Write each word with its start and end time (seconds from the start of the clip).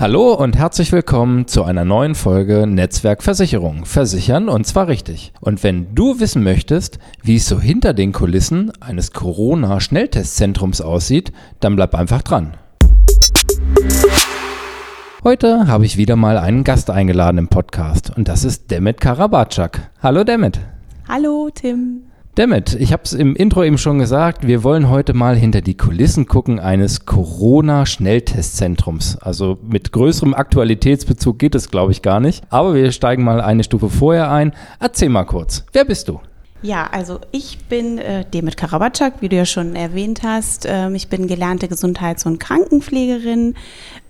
Hallo 0.00 0.32
und 0.32 0.56
herzlich 0.56 0.92
willkommen 0.92 1.46
zu 1.46 1.62
einer 1.62 1.84
neuen 1.84 2.14
Folge 2.14 2.66
Netzwerk 2.66 3.22
Versicherung. 3.22 3.84
Versichern 3.84 4.48
und 4.48 4.66
zwar 4.66 4.88
richtig. 4.88 5.34
Und 5.42 5.62
wenn 5.62 5.94
du 5.94 6.20
wissen 6.20 6.42
möchtest, 6.42 6.98
wie 7.22 7.36
es 7.36 7.46
so 7.46 7.60
hinter 7.60 7.92
den 7.92 8.12
Kulissen 8.12 8.72
eines 8.80 9.12
Corona-Schnelltestzentrums 9.12 10.80
aussieht, 10.80 11.32
dann 11.60 11.76
bleib 11.76 11.94
einfach 11.94 12.22
dran. 12.22 12.54
Heute 15.22 15.66
habe 15.66 15.84
ich 15.84 15.98
wieder 15.98 16.16
mal 16.16 16.38
einen 16.38 16.64
Gast 16.64 16.88
eingeladen 16.88 17.36
im 17.36 17.48
Podcast 17.48 18.10
und 18.16 18.26
das 18.26 18.44
ist 18.44 18.70
Demet 18.70 19.02
Karabatschak. 19.02 19.90
Hallo 20.02 20.24
Demet. 20.24 20.60
Hallo 21.10 21.50
Tim. 21.54 22.09
Damit, 22.40 22.72
ich 22.72 22.94
habe 22.94 23.02
es 23.04 23.12
im 23.12 23.36
Intro 23.36 23.62
eben 23.64 23.76
schon 23.76 23.98
gesagt, 23.98 24.46
wir 24.46 24.64
wollen 24.64 24.88
heute 24.88 25.12
mal 25.12 25.36
hinter 25.36 25.60
die 25.60 25.76
Kulissen 25.76 26.24
gucken 26.24 26.58
eines 26.58 27.04
Corona-Schnelltestzentrums. 27.04 29.18
Also 29.18 29.58
mit 29.62 29.92
größerem 29.92 30.32
Aktualitätsbezug 30.32 31.38
geht 31.38 31.54
es, 31.54 31.70
glaube 31.70 31.92
ich, 31.92 32.00
gar 32.00 32.18
nicht. 32.18 32.42
Aber 32.48 32.74
wir 32.74 32.92
steigen 32.92 33.24
mal 33.24 33.42
eine 33.42 33.62
Stufe 33.62 33.90
vorher 33.90 34.32
ein. 34.32 34.54
Erzähl 34.78 35.10
mal 35.10 35.24
kurz, 35.24 35.66
wer 35.74 35.84
bist 35.84 36.08
du? 36.08 36.18
Ja, 36.62 36.88
also 36.92 37.20
ich 37.32 37.58
bin 37.70 37.96
äh, 37.96 38.26
Demet 38.26 38.58
Karabatschak, 38.58 39.22
wie 39.22 39.30
du 39.30 39.36
ja 39.36 39.46
schon 39.46 39.76
erwähnt 39.76 40.22
hast. 40.22 40.66
Ähm, 40.68 40.94
ich 40.94 41.08
bin 41.08 41.26
gelernte 41.26 41.68
Gesundheits- 41.68 42.26
und 42.26 42.38
Krankenpflegerin, 42.38 43.54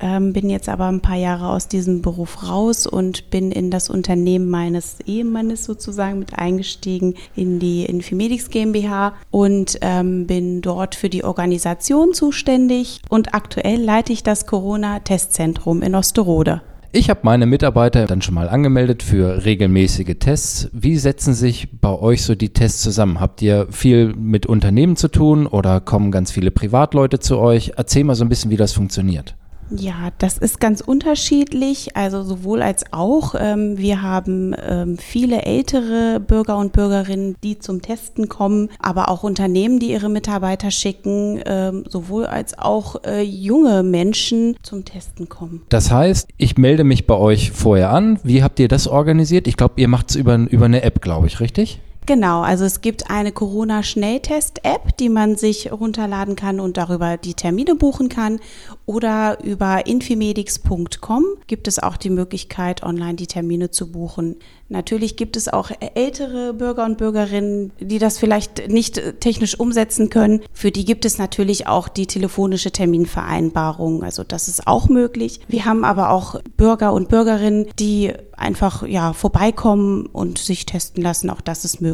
ähm, 0.00 0.32
bin 0.32 0.50
jetzt 0.50 0.68
aber 0.68 0.88
ein 0.88 1.00
paar 1.00 1.16
Jahre 1.16 1.50
aus 1.50 1.68
diesem 1.68 2.02
Beruf 2.02 2.48
raus 2.48 2.88
und 2.88 3.30
bin 3.30 3.52
in 3.52 3.70
das 3.70 3.88
Unternehmen 3.88 4.50
meines 4.50 4.98
Ehemannes 5.06 5.64
sozusagen 5.64 6.18
mit 6.18 6.36
eingestiegen 6.36 7.14
in 7.36 7.60
die 7.60 7.84
Infimedix 7.84 8.50
GmbH 8.50 9.14
und 9.30 9.78
ähm, 9.80 10.26
bin 10.26 10.60
dort 10.60 10.96
für 10.96 11.08
die 11.08 11.22
Organisation 11.22 12.14
zuständig 12.14 13.00
und 13.08 13.32
aktuell 13.32 13.80
leite 13.80 14.12
ich 14.12 14.24
das 14.24 14.46
Corona-Testzentrum 14.46 15.82
in 15.82 15.94
Osterode. 15.94 16.62
Ich 16.92 17.08
habe 17.08 17.20
meine 17.22 17.46
Mitarbeiter 17.46 18.06
dann 18.06 18.20
schon 18.20 18.34
mal 18.34 18.48
angemeldet 18.48 19.04
für 19.04 19.44
regelmäßige 19.44 20.16
Tests. 20.18 20.68
Wie 20.72 20.96
setzen 20.96 21.34
sich 21.34 21.68
bei 21.80 21.96
euch 21.96 22.24
so 22.24 22.34
die 22.34 22.48
Tests 22.48 22.82
zusammen? 22.82 23.20
Habt 23.20 23.42
ihr 23.42 23.68
viel 23.70 24.12
mit 24.16 24.46
Unternehmen 24.46 24.96
zu 24.96 25.06
tun 25.06 25.46
oder 25.46 25.80
kommen 25.80 26.10
ganz 26.10 26.32
viele 26.32 26.50
Privatleute 26.50 27.20
zu 27.20 27.38
euch? 27.38 27.74
Erzähl 27.76 28.02
mal 28.02 28.16
so 28.16 28.24
ein 28.24 28.28
bisschen, 28.28 28.50
wie 28.50 28.56
das 28.56 28.72
funktioniert. 28.72 29.36
Ja, 29.70 30.10
das 30.18 30.38
ist 30.38 30.60
ganz 30.60 30.80
unterschiedlich, 30.80 31.96
also 31.96 32.22
sowohl 32.22 32.62
als 32.62 32.92
auch. 32.92 33.34
Ähm, 33.38 33.78
wir 33.78 34.02
haben 34.02 34.54
ähm, 34.60 34.98
viele 34.98 35.42
ältere 35.42 36.20
Bürger 36.20 36.56
und 36.56 36.72
Bürgerinnen, 36.72 37.36
die 37.42 37.58
zum 37.58 37.82
Testen 37.82 38.28
kommen, 38.28 38.68
aber 38.80 39.08
auch 39.08 39.22
Unternehmen, 39.22 39.78
die 39.78 39.92
ihre 39.92 40.08
Mitarbeiter 40.08 40.70
schicken, 40.70 41.40
ähm, 41.46 41.84
sowohl 41.88 42.26
als 42.26 42.58
auch 42.58 43.04
äh, 43.04 43.22
junge 43.22 43.82
Menschen 43.82 44.56
zum 44.62 44.84
Testen 44.84 45.28
kommen. 45.28 45.62
Das 45.68 45.90
heißt, 45.90 46.28
ich 46.36 46.58
melde 46.58 46.84
mich 46.84 47.06
bei 47.06 47.14
euch 47.14 47.52
vorher 47.52 47.90
an. 47.90 48.18
Wie 48.22 48.42
habt 48.42 48.58
ihr 48.58 48.68
das 48.68 48.88
organisiert? 48.88 49.46
Ich 49.46 49.56
glaube, 49.56 49.74
ihr 49.76 49.88
macht 49.88 50.10
es 50.10 50.16
über, 50.16 50.34
über 50.36 50.64
eine 50.64 50.82
App, 50.82 51.00
glaube 51.00 51.26
ich, 51.26 51.40
richtig? 51.40 51.80
Genau, 52.06 52.40
also 52.40 52.64
es 52.64 52.80
gibt 52.80 53.10
eine 53.10 53.30
Corona-Schnelltest-App, 53.30 54.96
die 54.96 55.08
man 55.08 55.36
sich 55.36 55.70
runterladen 55.70 56.34
kann 56.34 56.58
und 56.58 56.76
darüber 56.76 57.16
die 57.16 57.34
Termine 57.34 57.74
buchen 57.74 58.08
kann. 58.08 58.40
Oder 58.86 59.38
über 59.44 59.86
infimedix.com 59.86 61.24
gibt 61.46 61.68
es 61.68 61.78
auch 61.78 61.96
die 61.96 62.10
Möglichkeit, 62.10 62.82
online 62.82 63.14
die 63.14 63.28
Termine 63.28 63.70
zu 63.70 63.92
buchen. 63.92 64.36
Natürlich 64.68 65.16
gibt 65.16 65.36
es 65.36 65.48
auch 65.48 65.70
ältere 65.94 66.54
Bürger 66.54 66.84
und 66.84 66.96
Bürgerinnen, 66.96 67.72
die 67.80 67.98
das 67.98 68.18
vielleicht 68.18 68.68
nicht 68.68 69.20
technisch 69.20 69.58
umsetzen 69.58 70.10
können. 70.10 70.42
Für 70.52 70.70
die 70.70 70.84
gibt 70.84 71.04
es 71.04 71.18
natürlich 71.18 71.66
auch 71.66 71.88
die 71.88 72.06
telefonische 72.06 72.70
Terminvereinbarung. 72.70 74.04
Also 74.04 74.22
das 74.22 74.46
ist 74.48 74.66
auch 74.68 74.88
möglich. 74.88 75.40
Wir 75.48 75.64
haben 75.64 75.84
aber 75.84 76.10
auch 76.10 76.40
Bürger 76.56 76.92
und 76.92 77.08
Bürgerinnen, 77.08 77.66
die 77.78 78.12
einfach 78.36 78.86
ja 78.86 79.12
vorbeikommen 79.12 80.06
und 80.06 80.38
sich 80.38 80.66
testen 80.66 81.02
lassen. 81.02 81.30
Auch 81.30 81.40
das 81.40 81.64
ist 81.64 81.80
möglich. 81.80 81.89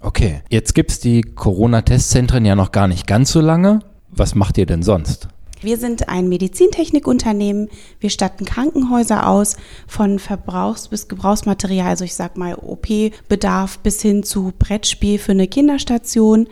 Okay, 0.00 0.42
jetzt 0.50 0.74
gibt 0.74 0.90
es 0.90 1.00
die 1.00 1.22
Corona-Testzentren 1.22 2.44
ja 2.44 2.56
noch 2.56 2.72
gar 2.72 2.88
nicht 2.88 3.06
ganz 3.06 3.30
so 3.30 3.40
lange. 3.40 3.80
Was 4.08 4.34
macht 4.34 4.58
ihr 4.58 4.66
denn 4.66 4.82
sonst? 4.82 5.28
Wir 5.62 5.76
sind 5.76 6.08
ein 6.08 6.28
Medizintechnikunternehmen. 6.28 7.68
Wir 8.00 8.10
statten 8.10 8.44
Krankenhäuser 8.44 9.28
aus 9.28 9.56
von 9.86 10.18
Verbrauchs- 10.18 10.88
bis 10.88 11.06
Gebrauchsmaterial, 11.06 11.86
also 11.86 12.04
ich 12.04 12.14
sag 12.14 12.36
mal 12.36 12.56
OP-Bedarf 12.56 13.78
bis 13.78 14.02
hin 14.02 14.24
zu 14.24 14.52
Brettspiel 14.58 15.18
für 15.18 15.32
eine 15.32 15.46
Kinderstation. 15.46 16.48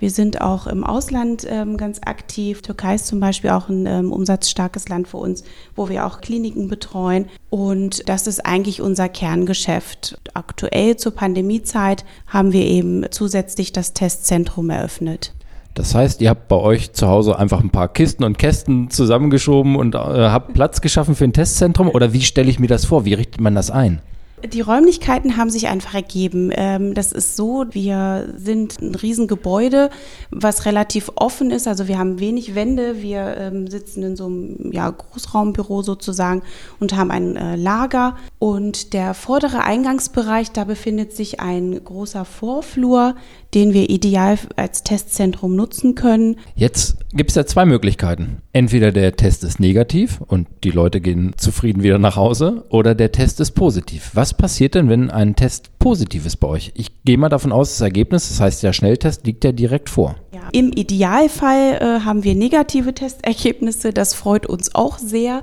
Wir 0.00 0.10
sind 0.10 0.40
auch 0.40 0.66
im 0.66 0.82
Ausland 0.82 1.46
ähm, 1.46 1.76
ganz 1.76 2.00
aktiv. 2.04 2.62
Türkei 2.62 2.94
ist 2.94 3.06
zum 3.06 3.20
Beispiel 3.20 3.50
auch 3.50 3.68
ein 3.68 3.84
ähm, 3.84 4.12
umsatzstarkes 4.12 4.88
Land 4.88 5.08
für 5.08 5.18
uns, 5.18 5.44
wo 5.76 5.90
wir 5.90 6.06
auch 6.06 6.22
Kliniken 6.22 6.68
betreuen. 6.68 7.26
Und 7.50 8.08
das 8.08 8.26
ist 8.26 8.46
eigentlich 8.46 8.80
unser 8.80 9.10
Kerngeschäft. 9.10 10.18
Aktuell 10.32 10.96
zur 10.96 11.14
Pandemiezeit 11.14 12.06
haben 12.26 12.54
wir 12.54 12.64
eben 12.64 13.04
zusätzlich 13.10 13.72
das 13.72 13.92
Testzentrum 13.92 14.70
eröffnet. 14.70 15.34
Das 15.74 15.94
heißt, 15.94 16.22
ihr 16.22 16.30
habt 16.30 16.48
bei 16.48 16.56
euch 16.56 16.92
zu 16.92 17.06
Hause 17.06 17.38
einfach 17.38 17.60
ein 17.60 17.70
paar 17.70 17.88
Kisten 17.88 18.24
und 18.24 18.38
Kästen 18.38 18.90
zusammengeschoben 18.90 19.76
und 19.76 19.94
äh, 19.94 19.98
habt 19.98 20.54
Platz 20.54 20.80
geschaffen 20.80 21.14
für 21.14 21.24
ein 21.24 21.34
Testzentrum? 21.34 21.90
Oder 21.90 22.14
wie 22.14 22.22
stelle 22.22 22.48
ich 22.48 22.58
mir 22.58 22.68
das 22.68 22.86
vor? 22.86 23.04
Wie 23.04 23.14
richtet 23.14 23.40
man 23.42 23.54
das 23.54 23.70
ein? 23.70 24.00
Die 24.44 24.60
Räumlichkeiten 24.60 25.36
haben 25.36 25.50
sich 25.50 25.68
einfach 25.68 25.94
ergeben. 25.94 26.50
Ähm, 26.54 26.94
das 26.94 27.12
ist 27.12 27.36
so, 27.36 27.66
wir 27.70 28.32
sind 28.36 28.80
ein 28.80 28.94
Riesengebäude, 28.94 29.90
was 30.30 30.66
relativ 30.66 31.10
offen 31.16 31.50
ist. 31.50 31.68
Also 31.68 31.88
wir 31.88 31.98
haben 31.98 32.20
wenig 32.20 32.54
Wände. 32.54 33.02
Wir 33.02 33.36
ähm, 33.36 33.68
sitzen 33.68 34.02
in 34.02 34.16
so 34.16 34.26
einem 34.26 34.72
ja, 34.72 34.90
Großraumbüro 34.90 35.82
sozusagen 35.82 36.42
und 36.78 36.96
haben 36.96 37.10
ein 37.10 37.36
äh, 37.36 37.56
Lager. 37.56 38.16
Und 38.38 38.92
der 38.92 39.14
vordere 39.14 39.62
Eingangsbereich, 39.62 40.52
da 40.52 40.64
befindet 40.64 41.14
sich 41.14 41.40
ein 41.40 41.82
großer 41.82 42.24
Vorflur, 42.24 43.14
den 43.54 43.74
wir 43.74 43.90
ideal 43.90 44.38
als 44.56 44.84
Testzentrum 44.84 45.56
nutzen 45.56 45.94
können. 45.94 46.36
Jetzt 46.54 46.96
gibt 47.12 47.30
es 47.30 47.36
ja 47.36 47.44
zwei 47.44 47.64
Möglichkeiten. 47.64 48.42
Entweder 48.52 48.92
der 48.92 49.16
Test 49.16 49.44
ist 49.44 49.60
negativ 49.60 50.20
und 50.26 50.48
die 50.64 50.70
Leute 50.70 51.00
gehen 51.00 51.32
zufrieden 51.36 51.82
wieder 51.82 51.98
nach 51.98 52.16
Hause 52.16 52.64
oder 52.68 52.94
der 52.94 53.12
Test 53.12 53.40
ist 53.40 53.52
positiv. 53.52 54.10
Was 54.14 54.34
passiert 54.34 54.74
denn, 54.74 54.88
wenn 54.88 55.10
ein 55.10 55.34
Test 55.34 55.78
positiv 55.78 56.26
ist 56.26 56.36
bei 56.36 56.48
euch? 56.48 56.72
Ich 56.74 57.02
gehe 57.04 57.18
mal 57.18 57.28
davon 57.28 57.52
aus, 57.52 57.70
das 57.70 57.80
Ergebnis, 57.80 58.28
das 58.28 58.40
heißt 58.40 58.62
der 58.62 58.72
Schnelltest, 58.72 59.26
liegt 59.26 59.44
ja 59.44 59.52
direkt 59.52 59.88
vor. 59.88 60.16
Ja. 60.32 60.40
Im 60.52 60.72
Idealfall 60.72 61.78
äh, 61.80 62.04
haben 62.04 62.24
wir 62.24 62.34
negative 62.34 62.94
Testergebnisse. 62.94 63.92
Das 63.92 64.14
freut 64.14 64.46
uns 64.46 64.74
auch 64.74 64.98
sehr. 64.98 65.42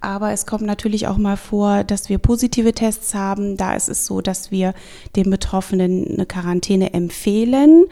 Aber 0.00 0.30
es 0.30 0.46
kommt 0.46 0.62
natürlich 0.62 1.08
auch 1.08 1.16
mal 1.16 1.36
vor, 1.36 1.82
dass 1.82 2.08
wir 2.08 2.18
positive 2.18 2.72
Tests 2.72 3.14
haben. 3.14 3.56
Da 3.56 3.74
ist 3.74 3.88
es 3.88 4.06
so, 4.06 4.20
dass 4.20 4.52
wir 4.52 4.74
den 5.16 5.28
Betroffenen 5.28 6.06
eine 6.06 6.24
Quarantäne 6.24 6.92
empfehlen 6.94 7.86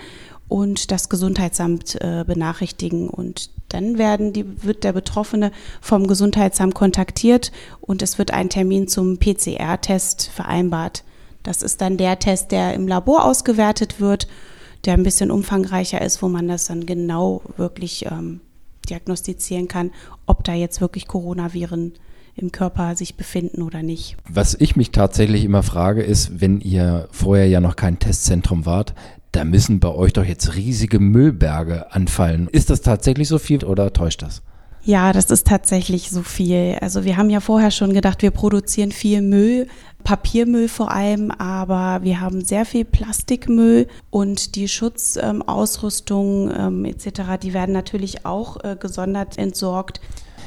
und 0.49 0.91
das 0.91 1.09
Gesundheitsamt 1.09 2.01
äh, 2.01 2.25
benachrichtigen. 2.27 3.09
Und 3.09 3.51
dann 3.69 3.99
werden 3.99 4.33
die, 4.33 4.65
wird 4.65 4.85
der 4.85 4.93
Betroffene 4.93 5.51
vom 5.81 6.07
Gesundheitsamt 6.07 6.75
kontaktiert 6.75 7.53
und 7.81 8.03
es 8.03 8.19
wird 8.19 8.33
ein 8.33 8.49
Termin 8.49 8.89
zum 8.89 9.19
PCR-Test 9.19 10.29
vereinbart. 10.29 11.05
Das 11.43 11.63
ist 11.63 11.81
dann 11.81 11.97
der 11.97 12.19
Test, 12.19 12.53
der 12.53 12.75
im 12.75 12.89
Labor 12.89 13.25
ausgewertet 13.25 14.01
wird, 14.01 14.27
der 14.85 14.95
ein 14.95 15.03
bisschen 15.03 15.31
umfangreicher 15.31 16.01
ist, 16.01 16.23
wo 16.23 16.29
man 16.29 16.49
das 16.49 16.67
dann 16.67 16.87
genau 16.87 17.43
wirklich 17.57 18.07
ähm, 18.07 18.41
diagnostizieren 18.89 19.69
kann, 19.69 19.91
ob 20.27 20.45
da 20.45 20.55
jetzt 20.55 20.81
wirklich 20.81 21.07
Coronaviren 21.07 21.95
im 22.37 22.53
Körper 22.53 22.97
sich 22.97 23.17
befinden 23.17 23.63
oder 23.63 23.83
nicht. 23.83 24.17
Was 24.29 24.55
ich 24.55 24.77
mich 24.77 24.91
tatsächlich 24.91 25.45
immer 25.45 25.63
frage, 25.63 26.03
ist, 26.03 26.41
wenn 26.41 26.61
ihr 26.61 27.09
vorher 27.11 27.49
ja 27.49 27.61
noch 27.61 27.77
kein 27.77 27.99
Testzentrum 27.99 28.67
wart, 28.67 28.95
da 29.37 29.45
müssen 29.45 29.81
bei 29.81 29.91
euch 29.91 30.15
doch 30.15 30.25
jetzt 30.25 30.57
riesige 30.57 30.99
Müllberge 30.99 31.93
anfallen. 31.93 32.49
Ist 32.53 32.71
das 32.71 32.81
tatsächlich 32.81 33.29
so 33.29 33.39
viel 33.39 33.65
oder 33.65 33.93
täuscht 33.93 34.23
das? 34.23 34.43
Ja, 34.83 35.13
das 35.13 35.31
ist 35.31 35.47
tatsächlich 35.47 36.11
so 36.11 36.23
viel. 36.23 36.79
Also 36.81 37.05
wir 37.05 37.17
haben 37.17 37.29
ja 37.29 37.41
vorher 37.41 37.71
schon 37.71 37.93
gedacht, 37.93 38.23
wir 38.23 38.31
produzieren 38.31 38.93
viel 38.93 39.21
Müll, 39.21 39.67
Papiermüll 40.05 40.69
vor 40.69 40.93
allem, 40.93 41.33
aber 41.33 42.05
wir 42.05 42.21
haben 42.21 42.45
sehr 42.45 42.65
viel 42.65 42.85
Plastikmüll 42.85 43.89
und 44.11 44.55
die 44.55 44.69
Schutzausrüstung 44.69 46.51
ähm, 46.51 46.57
ähm, 46.59 46.85
etc., 46.85 47.23
die 47.43 47.53
werden 47.53 47.73
natürlich 47.73 48.25
auch 48.25 48.63
äh, 48.65 48.77
gesondert 48.79 49.37
entsorgt. 49.37 50.01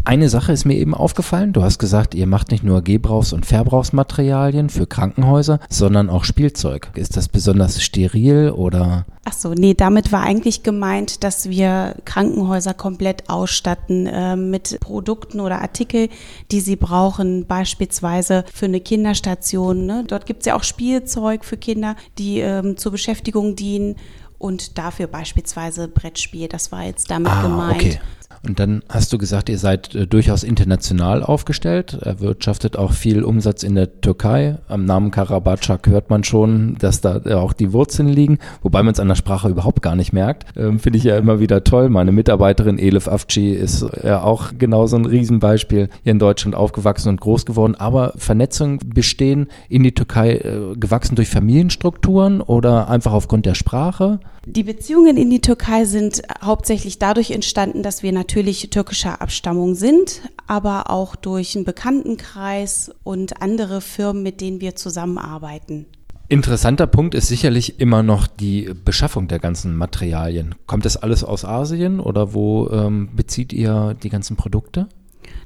Eine 0.05 0.29
Sache 0.29 0.51
ist 0.51 0.65
mir 0.65 0.75
eben 0.75 0.93
aufgefallen. 0.93 1.53
Du 1.53 1.63
hast 1.63 1.77
gesagt, 1.77 2.15
ihr 2.15 2.27
macht 2.27 2.51
nicht 2.51 2.63
nur 2.63 2.81
Gebrauchs- 2.81 3.33
und 3.33 3.45
Verbrauchsmaterialien 3.45 4.69
für 4.69 4.87
Krankenhäuser, 4.87 5.59
sondern 5.69 6.09
auch 6.09 6.23
Spielzeug. 6.23 6.91
Ist 6.95 7.17
das 7.17 7.27
besonders 7.27 7.81
steril 7.81 8.51
oder? 8.51 9.05
Ach 9.25 9.33
so, 9.33 9.53
nee, 9.53 9.73
damit 9.73 10.11
war 10.11 10.23
eigentlich 10.23 10.63
gemeint, 10.63 11.23
dass 11.23 11.49
wir 11.49 11.95
Krankenhäuser 12.05 12.73
komplett 12.73 13.29
ausstatten 13.29 14.07
äh, 14.07 14.35
mit 14.35 14.79
Produkten 14.79 15.39
oder 15.39 15.61
Artikel, 15.61 16.09
die 16.51 16.61
sie 16.61 16.75
brauchen, 16.75 17.45
beispielsweise 17.45 18.45
für 18.51 18.65
eine 18.65 18.79
Kinderstation. 18.79 19.85
Ne? 19.85 20.03
Dort 20.07 20.25
gibt 20.25 20.41
es 20.41 20.45
ja 20.47 20.55
auch 20.55 20.63
Spielzeug 20.63 21.45
für 21.45 21.57
Kinder, 21.57 21.95
die 22.17 22.39
ähm, 22.39 22.77
zur 22.77 22.93
Beschäftigung 22.93 23.55
dienen 23.55 23.97
und 24.39 24.77
dafür 24.77 25.07
beispielsweise 25.07 25.87
Brettspiel. 25.87 26.47
Das 26.47 26.71
war 26.71 26.83
jetzt 26.85 27.11
damit 27.11 27.31
ah, 27.31 27.41
gemeint. 27.43 27.81
Okay. 27.81 27.99
Und 28.45 28.59
dann 28.59 28.83
hast 28.87 29.11
du 29.11 29.17
gesagt, 29.17 29.49
ihr 29.49 29.57
seid 29.57 29.93
äh, 29.95 30.07
durchaus 30.07 30.43
international 30.43 31.23
aufgestellt, 31.23 31.93
erwirtschaftet 32.01 32.77
auch 32.77 32.93
viel 32.93 33.23
Umsatz 33.23 33.63
in 33.63 33.75
der 33.75 34.01
Türkei. 34.01 34.57
Am 34.67 34.85
Namen 34.85 35.11
Karabachak 35.11 35.87
hört 35.87 36.09
man 36.09 36.23
schon, 36.23 36.77
dass 36.79 37.01
da 37.01 37.21
auch 37.37 37.53
die 37.53 37.73
Wurzeln 37.73 38.07
liegen, 38.07 38.39
wobei 38.61 38.81
man 38.81 38.93
es 38.93 38.99
an 38.99 39.09
der 39.09 39.15
Sprache 39.15 39.49
überhaupt 39.49 39.81
gar 39.81 39.95
nicht 39.95 40.13
merkt. 40.13 40.45
Ähm, 40.55 40.79
Finde 40.79 40.97
ich 40.97 41.03
ja 41.03 41.17
immer 41.17 41.39
wieder 41.39 41.63
toll. 41.63 41.89
Meine 41.89 42.11
Mitarbeiterin 42.11 42.79
Elif 42.79 43.07
Afci 43.07 43.51
ist 43.51 43.85
ja 44.03 44.23
auch 44.23 44.51
genauso 44.57 44.95
ein 44.95 45.05
Riesenbeispiel 45.05 45.89
hier 46.03 46.11
in 46.11 46.19
Deutschland 46.19 46.55
aufgewachsen 46.55 47.09
und 47.09 47.21
groß 47.21 47.45
geworden. 47.45 47.75
Aber 47.75 48.13
Vernetzungen 48.15 48.79
bestehen 48.85 49.47
in 49.67 49.83
die 49.83 49.93
Türkei 49.93 50.35
äh, 50.35 50.75
gewachsen 50.77 51.15
durch 51.15 51.29
Familienstrukturen 51.29 52.41
oder 52.41 52.89
einfach 52.89 53.11
aufgrund 53.11 53.45
der 53.45 53.55
Sprache? 53.55 54.19
Die 54.45 54.63
Beziehungen 54.63 55.17
in 55.17 55.29
die 55.29 55.41
Türkei 55.41 55.83
sind 55.85 56.21
hauptsächlich 56.41 56.97
dadurch 56.97 57.31
entstanden, 57.31 57.83
dass 57.83 58.01
wir 58.01 58.13
natürlich 58.13 58.28
türkischer 58.29 59.21
Abstammung 59.21 59.75
sind, 59.75 60.21
aber 60.47 60.89
auch 60.89 61.15
durch 61.15 61.55
einen 61.55 61.65
Bekanntenkreis 61.65 62.91
und 63.03 63.41
andere 63.41 63.81
Firmen, 63.81 64.23
mit 64.23 64.41
denen 64.41 64.61
wir 64.61 64.75
zusammenarbeiten. 64.75 65.85
Interessanter 66.31 66.85
Punkt 66.85 67.15
ist 67.15 67.27
sicherlich 67.27 67.79
immer 67.79 68.03
noch 68.03 68.27
die 68.27 68.71
Beschaffung 68.85 69.27
der 69.27 69.39
ganzen 69.39 69.75
Materialien. 69.75 70.53
Kommt 70.67 70.85
das 70.85 70.95
alles 70.95 71.23
aus 71.23 71.43
Asien 71.43 71.99
oder 71.99 72.35
wo 72.35 72.69
ähm, 72.69 73.09
bezieht 73.15 73.51
ihr 73.51 73.95
die 74.01 74.09
ganzen 74.09 74.37
Produkte? 74.37 74.87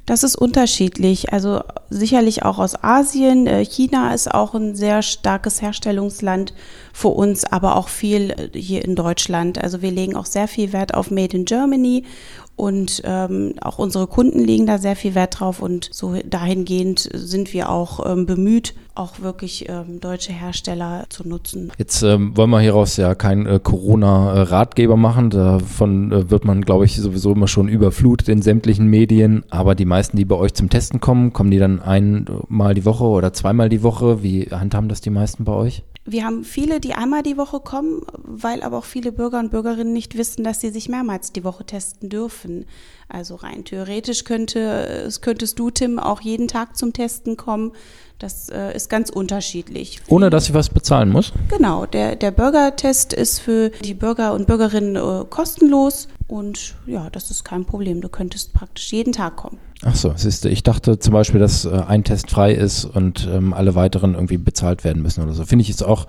Das 0.06 0.24
ist 0.24 0.36
unterschiedlich. 0.36 1.32
Also 1.32 1.62
sicherlich 1.90 2.44
auch 2.44 2.60
aus 2.60 2.84
Asien. 2.84 3.48
Äh, 3.48 3.64
China 3.64 4.14
ist 4.14 4.30
auch 4.30 4.54
ein 4.54 4.76
sehr 4.76 5.02
starkes 5.02 5.62
Herstellungsland 5.62 6.54
für 6.92 7.08
uns, 7.08 7.46
aber 7.46 7.78
auch 7.78 7.88
viel 7.88 8.32
äh, 8.32 8.60
hier 8.60 8.84
in 8.84 8.96
Deutschland. 8.98 9.64
Also 9.64 9.82
wir 9.82 9.92
legen 9.92 10.18
auch 10.18 10.26
sehr 10.26 10.50
viel 10.50 10.74
Wert 10.74 10.94
auf 10.94 11.10
Made 11.10 11.38
in 11.38 11.46
Germany 11.46 12.04
und 12.56 13.02
ähm, 13.04 13.56
auch 13.62 13.80
unsere 13.80 14.08
Kunden 14.08 14.40
legen 14.40 14.68
da 14.68 14.78
sehr 14.78 14.96
viel 14.96 15.16
Wert 15.16 15.40
drauf 15.40 15.62
und 15.62 15.90
so 15.92 16.16
dahingehend 16.24 17.10
sind 17.14 17.52
wir 17.54 17.70
auch 17.70 18.12
ähm, 18.12 18.26
bemüht, 18.26 18.76
auch 18.96 19.22
wirklich 19.22 19.68
ähm, 19.70 20.00
deutsche 20.00 20.34
Hersteller 20.34 21.06
zu 21.10 21.28
nutzen. 21.28 21.72
Jetzt 21.78 22.04
ähm, 22.04 22.38
wollen 22.38 22.52
wir 22.52 22.60
hieraus 22.60 22.96
ja 22.98 23.16
keinen 23.16 23.48
äh, 23.48 23.60
Corona-Ratgeber 23.62 24.98
machen. 24.98 25.32
Davon 25.32 26.12
äh, 26.12 26.30
wird 26.30 26.46
man, 26.46 26.62
glaube 26.62 26.86
ich, 26.86 26.96
sowieso 26.98 27.32
immer 27.32 27.48
schon 27.48 27.68
überflutet 27.68 28.30
in 28.30 28.44
sämtlichen 28.44 28.86
Medien. 28.86 29.44
Aber 29.50 29.74
die 29.74 29.86
meisten, 29.86 30.18
die 30.18 30.26
bei 30.26 30.36
euch 30.36 30.54
zum 30.54 30.70
Testen 30.70 31.00
kommen, 31.00 31.34
kommen 31.34 31.50
die 31.50 31.60
dann 31.60 31.82
einmal 31.82 32.76
die 32.76 32.86
Woche 32.86 33.06
oder 33.06 33.34
zweimal 33.34 33.70
die 33.70 33.82
Woche? 33.82 34.22
Wie 34.22 34.44
handhaben 34.52 34.90
das 34.90 35.02
die 35.02 35.10
meisten 35.10 35.44
bei 35.44 35.54
euch? 35.54 35.84
Wir 36.06 36.26
haben 36.26 36.44
viele, 36.44 36.82
die 36.82 36.94
einmal 36.94 37.24
die 37.24 37.38
Woche 37.38 37.62
kommen, 37.62 38.02
weil 38.18 38.62
aber 38.62 38.78
auch 38.78 38.86
viele 38.86 39.14
Bürger 39.14 39.40
und 39.40 39.52
Bürgerinnen 39.52 39.94
nicht 39.94 40.18
wissen, 40.18 40.44
dass 40.44 40.60
sie 40.60 40.70
sich 40.70 40.90
mehrmals 40.90 41.32
die 41.32 41.46
Woche 41.46 41.66
testen 41.66 42.10
dürfen. 42.10 42.66
Also 43.08 43.36
rein 43.36 43.64
theoretisch 43.64 44.26
könnte, 44.26 45.10
könntest 45.22 45.60
du, 45.60 45.70
Tim, 45.70 46.00
auch 46.00 46.20
jeden 46.20 46.50
Tag 46.50 46.76
zum 46.76 46.92
Testen 46.92 47.38
kommen. 47.38 47.72
Das 48.20 48.50
äh, 48.50 48.76
ist 48.76 48.90
ganz 48.90 49.10
unterschiedlich. 49.10 50.02
Ohne 50.08 50.30
dass 50.30 50.48
ich 50.48 50.54
was 50.54 50.70
bezahlen 50.70 51.10
muss? 51.10 51.32
Genau, 51.50 51.86
der, 51.86 52.16
der 52.16 52.32
Bürgertest 52.32 53.14
ist 53.14 53.40
für 53.40 53.70
die 53.70 53.94
Bürger 53.94 54.34
und 54.34 54.48
Bürgerinnen 54.48 54.96
äh, 54.96 55.26
kostenlos 55.30 56.08
und 56.28 56.75
ja, 56.86 57.10
das 57.10 57.31
ist 57.31 57.44
kein 57.44 57.66
Problem. 57.66 58.02
Du 58.02 58.10
könntest 58.10 58.54
praktisch 58.54 58.92
jeden 58.92 59.14
Tag 59.14 59.36
kommen. 59.36 59.58
Ach 59.86 59.96
so, 59.96 60.14
siehst 60.16 60.46
du, 60.46 60.50
ich 60.50 60.64
dachte 60.64 60.98
zum 60.98 61.14
Beispiel, 61.14 61.40
dass 61.40 61.66
äh, 61.66 61.81
ein 61.88 62.04
Test 62.04 62.30
frei 62.31 62.54
ist 62.54 62.86
und 62.86 63.28
ähm, 63.30 63.54
alle 63.54 63.75
weiteren 63.75 64.14
irgendwie 64.14 64.38
bezahlt 64.38 64.84
werden 64.86 65.02
müssen 65.02 65.24
oder 65.24 65.34
so. 65.34 65.44
Finde 65.44 65.64
ich 65.64 65.68
jetzt 65.68 65.84
auch, 65.84 66.08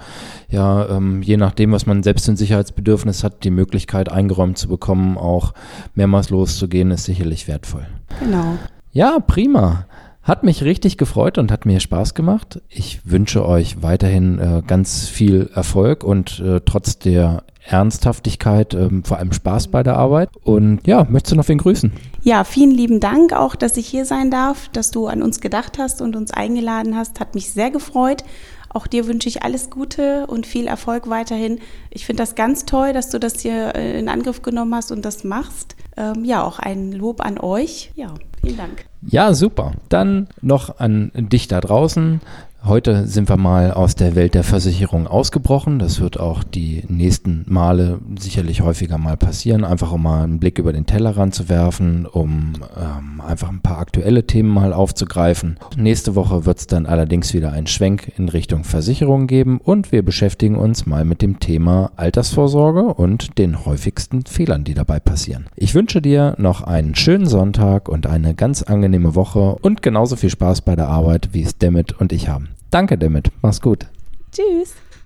ja, 0.49 0.89
ähm, 0.89 1.23
je 1.23 1.37
nachdem, 1.37 1.73
was 1.73 1.87
man 1.87 2.03
selbst 2.05 2.29
ein 2.29 2.37
Sicherheitsbedürfnis 2.37 3.25
hat, 3.25 3.43
die 3.43 3.51
Möglichkeit 3.51 4.11
eingeräumt 4.11 4.59
zu 4.59 4.69
bekommen, 4.69 5.19
auch 5.19 5.55
mehrmals 5.95 6.31
loszugehen, 6.31 6.93
ist 6.93 7.05
sicherlich 7.05 7.49
wertvoll. 7.49 7.87
Genau. 8.21 8.59
Ja, 8.93 9.19
prima. 9.19 9.87
Hat 10.25 10.43
mich 10.43 10.65
richtig 10.65 10.97
gefreut 10.97 11.37
und 11.37 11.53
hat 11.53 11.67
mir 11.67 11.81
Spaß 11.81 12.15
gemacht. 12.15 12.63
Ich 12.71 13.01
wünsche 13.05 13.47
euch 13.47 13.83
weiterhin 13.83 14.39
äh, 14.39 14.63
ganz 14.67 15.07
viel 15.07 15.51
Erfolg 15.55 16.03
und 16.03 16.41
äh, 16.41 16.63
trotz 16.65 16.99
der 16.99 17.45
Ernsthaftigkeit, 17.67 18.73
ähm, 18.73 19.05
vor 19.05 19.19
allem 19.19 19.33
Spaß 19.33 19.69
bei 19.69 19.83
der 19.83 19.99
Arbeit. 19.99 20.31
Und 20.43 20.87
ja, 20.87 21.05
möchtest 21.11 21.33
du 21.33 21.37
noch 21.37 21.49
wen 21.49 21.59
grüßen? 21.59 21.93
Ja, 22.23 22.45
vielen 22.45 22.71
lieben 22.71 23.01
Dank 23.01 23.35
auch, 23.35 23.55
dass 23.55 23.77
ich 23.77 23.87
hier 23.87 24.07
sein 24.07 24.31
darf, 24.31 24.71
dass 24.73 24.91
du 24.91 25.09
an 25.09 25.23
uns 25.23 25.41
gedacht 25.41 25.77
hast 25.79 26.01
und 26.01 26.17
uns 26.17 26.31
eingeladen 26.31 26.97
hast. 26.97 27.21
Hat 27.21 27.35
mich 27.35 27.51
sehr 27.51 27.71
gefreut. 27.71 28.25
Auch 28.71 28.87
dir 28.87 29.07
wünsche 29.07 29.29
ich 29.29 29.43
alles 29.43 29.69
Gute 29.69 30.27
und 30.27 30.47
viel 30.47 30.67
Erfolg 30.67 31.11
weiterhin. 31.11 31.59
Ich 31.91 32.07
finde 32.07 32.23
das 32.23 32.35
ganz 32.35 32.65
toll, 32.65 32.95
dass 32.95 33.11
du 33.11 33.21
das 33.21 33.41
hier 33.41 33.75
äh, 33.75 33.99
in 33.99 34.09
Angriff 34.09 34.41
genommen 34.41 34.75
hast 34.75 34.91
und 34.91 35.05
das 35.05 35.23
machst. 35.23 35.77
Ähm, 35.99 36.25
ja, 36.25 36.43
auch 36.43 36.59
ein 36.59 36.93
Lob 36.93 37.21
an 37.21 37.39
euch. 37.39 37.93
Ja, 37.95 38.15
vielen 38.41 38.57
Dank. 38.57 38.87
Ja, 39.07 39.35
super. 39.35 39.73
Dann 39.89 40.29
noch 40.41 40.79
an 40.79 41.11
dich 41.15 41.49
da 41.49 41.61
draußen. 41.61 42.21
Heute 42.67 43.07
sind 43.07 43.29
wir 43.29 43.37
mal 43.37 43.73
aus 43.73 43.95
der 43.95 44.15
Welt 44.15 44.35
der 44.35 44.43
Versicherung 44.43 45.07
ausgebrochen. 45.07 45.79
Das 45.79 46.01
wird 46.01 46.19
auch 46.19 46.43
die 46.43 46.83
nächsten 46.89 47.45
Male 47.47 47.99
sicherlich 48.19 48.63
häufiger 48.63 48.97
mal 48.97 49.19
passieren, 49.19 49.65
einfach 49.65 49.93
um 49.93 50.05
mal 50.05 50.25
einen 50.25 50.39
Blick 50.39 50.59
über 50.59 50.73
den 50.73 50.87
Tellerrand 50.87 51.35
zu 51.35 51.51
werfen, 51.51 52.07
um 52.07 52.55
ähm, 52.75 53.21
einfach 53.21 53.51
ein 53.51 53.61
paar 53.61 53.81
aktuelle 53.81 54.27
Themen 54.27 54.49
mal 54.49 54.73
aufzugreifen. 54.73 55.59
Nächste 55.77 56.15
Woche 56.15 56.47
wird 56.47 56.57
es 56.57 56.67
dann 56.67 56.87
allerdings 56.87 57.35
wieder 57.35 57.53
einen 57.53 57.67
Schwenk 57.67 58.11
in 58.17 58.31
Richtung 58.31 58.65
Versicherung 58.65 59.27
geben 59.27 59.61
und 59.63 59.93
wir 59.93 60.03
beschäftigen 60.03 60.57
uns 60.57 60.87
mal 60.87 61.05
mit 61.05 61.21
dem 61.21 61.41
Thema 61.41 61.93
Altersvorsorge 61.97 62.95
und 62.95 63.37
den 63.37 63.67
häufigsten 63.67 64.25
Fehlern, 64.25 64.65
die 64.65 64.73
dabei 64.73 65.01
passieren. 65.01 65.49
Ich 65.55 65.75
wünsche 65.75 66.01
dir 66.01 66.35
noch 66.39 66.63
einen 66.63 66.95
schönen 66.95 67.27
Sonntag 67.27 67.91
und 67.91 68.07
eine 68.07 68.35
ganz 68.35 68.63
angenehme 68.63 69.15
Woche 69.15 69.57
und 69.61 69.83
genauso 69.83 70.17
viel 70.17 70.31
Spaß 70.31 70.63
bei 70.63 70.77
der 70.77 70.89
Arbeit, 70.89 71.29
wie 71.33 71.43
es 71.43 71.59
Demet 71.59 71.93
und 72.01 72.11
ich 72.11 72.31
haben. 72.31 72.54
Danke, 72.75 72.99
Demet. 72.99 73.31
Mach's 73.41 73.61
gut. 73.61 73.87
Tschüss. 74.33 74.75